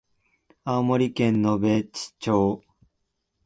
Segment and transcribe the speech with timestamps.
[0.63, 2.63] 青森県野辺地町